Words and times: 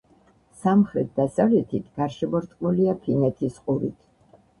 სამხრეთ-დასავლეთით 0.59 1.91
გარშემორტყმულია 1.99 2.97
ფინეთის 3.05 3.61
ყურით. 3.69 4.01